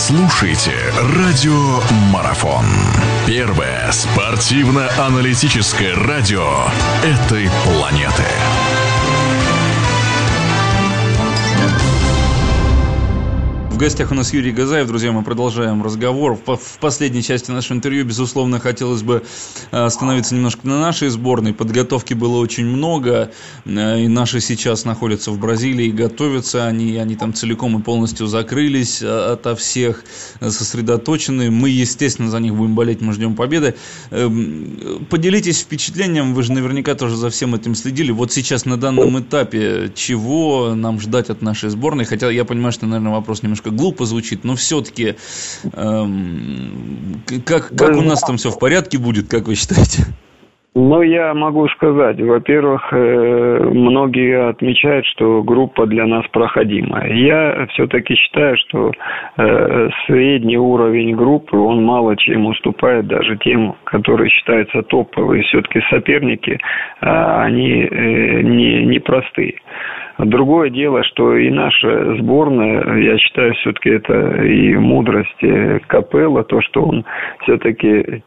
[0.00, 0.72] слушаете
[1.18, 2.64] «Радио Марафон».
[3.26, 6.64] Первое спортивно-аналитическое радио
[7.02, 8.24] этой планеты.
[13.80, 14.88] Гостях у нас Юрий Газаев.
[14.88, 16.38] Друзья, мы продолжаем разговор.
[16.44, 19.22] В последней части нашего интервью, безусловно, хотелось бы
[19.70, 21.54] э, остановиться немножко на нашей сборной.
[21.54, 23.32] Подготовки было очень много.
[23.64, 26.66] Э, и наши сейчас находятся в Бразилии, готовятся.
[26.66, 30.04] Они, они там целиком и полностью закрылись э, ото всех,
[30.42, 31.50] сосредоточены.
[31.50, 33.76] Мы, естественно, за них будем болеть, мы ждем победы.
[34.10, 38.12] Эм, поделитесь впечатлением, вы же наверняка тоже за всем этим следили.
[38.12, 42.04] Вот сейчас на данном этапе, чего нам ждать от нашей сборной?
[42.04, 45.14] Хотя я понимаю, что, наверное, вопрос немножко немножко глупо звучит, но все-таки
[45.74, 50.04] эм, как, как у нас там все в порядке будет, как вы считаете?
[50.72, 57.12] Ну, я могу сказать, во-первых, э, многие отмечают, что группа для нас проходимая.
[57.12, 58.92] Я все-таки считаю, что
[59.36, 65.42] э, средний уровень группы, он мало чем уступает даже тем, которые считаются топовые.
[65.42, 66.56] Все-таки соперники,
[67.00, 69.56] а, они э, не, не простые.
[70.24, 76.60] Другое дело, что и наша сборная, я считаю, все-таки это и мудрость э, Капелла, то,
[76.60, 77.04] что он
[77.42, 78.22] все-таки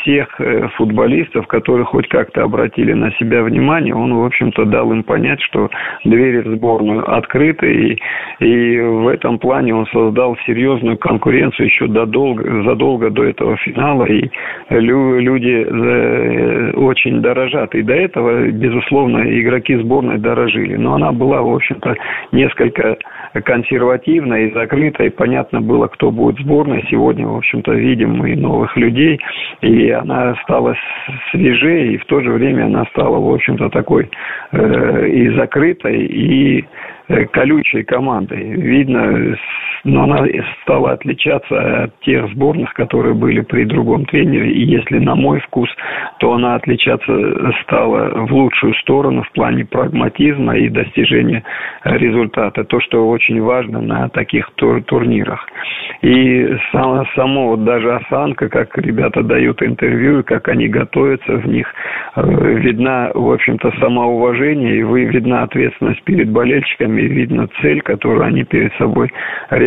[0.00, 5.02] всех э, футболистов, которые хоть как-то обратили на себя внимание, он, в общем-то, дал им
[5.02, 5.70] понять, что
[6.04, 7.98] двери в сборную открыты, и,
[8.44, 14.30] и в этом плане он создал серьезную конкуренцию еще додолго, задолго до этого финала, и
[14.70, 17.74] люди э, очень дорожат.
[17.74, 20.76] И до этого, безусловно, игроки сборной дорожили.
[20.76, 21.94] Но она была, в общем-то,
[22.32, 22.96] несколько
[23.44, 26.86] консервативная и закрытая, и понятно было, кто будет в сборной.
[26.90, 29.20] Сегодня, в общем-то, видим мы новых людей,
[29.60, 30.74] и она стала
[31.30, 34.08] свежее, и в то же время она стала, в общем-то, такой
[34.52, 36.64] э, и закрытой, и
[37.08, 38.42] э, колючей командой.
[38.42, 39.36] Видно,
[39.84, 40.26] но она
[40.62, 44.50] стала отличаться от тех сборных, которые были при другом тренере.
[44.50, 45.68] И если на мой вкус,
[46.18, 47.12] то она отличаться
[47.62, 51.44] стала в лучшую сторону в плане прагматизма и достижения
[51.84, 52.64] результата.
[52.64, 55.46] То, что очень важно на таких тур турнирах.
[56.02, 61.66] И само, само вот даже осанка, как ребята дают интервью, как они готовятся в них,
[62.16, 68.24] э, видна, в общем-то, самоуважение, и вы видна ответственность перед болельщиками, и видно цель, которую
[68.24, 69.10] они перед собой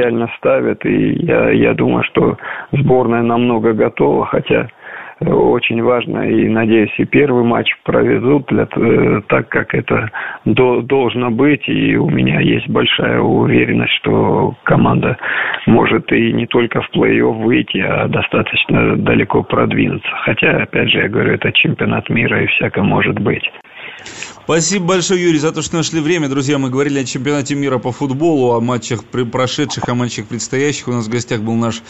[0.00, 0.84] реально ставят.
[0.84, 2.36] И я, я думаю, что
[2.72, 4.68] сборная намного готова, хотя
[5.26, 10.10] очень важно и, надеюсь, и первый матч проведут для, э, так, как это
[10.46, 11.68] до, должно быть.
[11.68, 15.18] И у меня есть большая уверенность, что команда
[15.66, 20.10] может и не только в плей-офф выйти, а достаточно далеко продвинуться.
[20.22, 23.44] Хотя, опять же, я говорю, это чемпионат мира и всякое может быть.
[24.44, 26.28] Спасибо большое, Юрий, за то, что нашли время.
[26.28, 30.88] Друзья, мы говорили о чемпионате мира по футболу, о матчах прошедших, о матчах предстоящих.
[30.88, 31.82] У нас в гостях был наш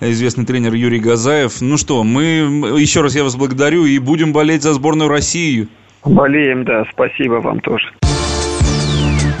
[0.00, 1.60] известный тренер Юрий Газаев.
[1.60, 2.22] Ну что, мы
[2.78, 5.68] еще раз я вас благодарю и будем болеть за сборную России.
[6.04, 6.84] Болеем, да.
[6.92, 7.92] Спасибо вам тоже.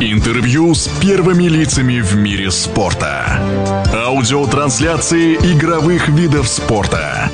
[0.00, 3.40] Интервью с первыми лицами в мире спорта.
[3.92, 7.30] Аудиотрансляции игровых видов спорта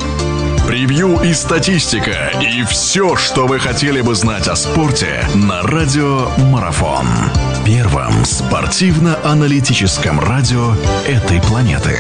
[0.69, 7.07] превью и статистика, и все, что вы хотели бы знать о спорте на Радио Марафон.
[7.65, 10.75] Первом спортивно-аналитическом радио
[11.07, 11.97] этой планеты.